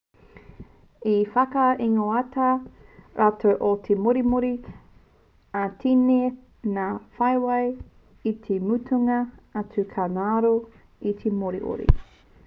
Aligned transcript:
i 1.09 1.17
whakaingoatia 1.33 2.45
rātou 3.19 3.53
ko 3.59 3.69
te 3.89 3.97
moriori 4.05 4.49
ā 5.61 5.63
i 5.67 5.75
tini 5.85 6.17
ngā 6.79 6.87
whawhai 7.19 7.61
i 8.33 8.35
te 8.49 8.57
mutunga 8.73 9.19
atu 9.65 9.85
ka 9.95 10.11
ngaro 10.19 10.55
te 11.23 11.35
moriori 11.43 11.89